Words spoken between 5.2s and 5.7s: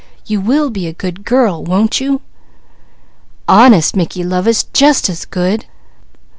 good."